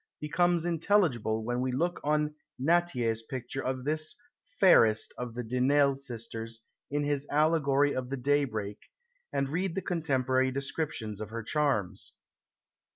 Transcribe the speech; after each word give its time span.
becomes 0.19 0.65
intelligible 0.65 1.45
when 1.45 1.61
we 1.61 1.71
look 1.71 1.99
on 2.03 2.33
Nattier's 2.59 3.21
picture 3.21 3.63
of 3.63 3.83
this 3.83 4.15
fairest 4.59 5.13
of 5.15 5.35
the 5.35 5.43
de 5.43 5.59
Nesle 5.59 5.95
sisters 5.95 6.63
in 6.89 7.03
his 7.03 7.27
"Allegory 7.29 7.93
of 7.93 8.09
the 8.09 8.17
Daybreak," 8.17 8.79
and 9.31 9.47
read 9.47 9.75
the 9.75 9.81
contemporary 9.83 10.49
descriptions 10.49 11.21
of 11.21 11.29
her 11.29 11.43
charms. 11.43 12.13